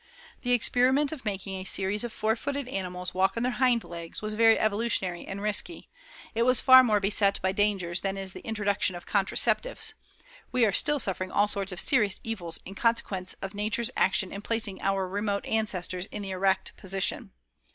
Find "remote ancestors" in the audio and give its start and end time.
15.07-16.07